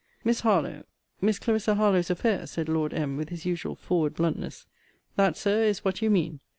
Miss 0.23 0.39
Harlowe, 0.39 0.81
Miss 1.21 1.37
Clarissa 1.37 1.75
Harlowe's 1.75 2.09
affair, 2.09 2.47
said 2.47 2.67
Lord 2.67 2.91
M. 2.91 3.17
with 3.17 3.29
his 3.29 3.45
usual 3.45 3.75
forward 3.75 4.15
bluntness. 4.15 4.65
That, 5.15 5.37
Sir, 5.37 5.61
is 5.61 5.85
what 5.85 6.01
you 6.01 6.09
mean. 6.09 6.39